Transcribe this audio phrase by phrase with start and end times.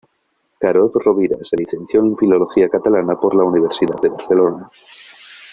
[0.59, 4.67] Carod-Rovira se licenció en Filología Catalana por la Universidad de Barcelona.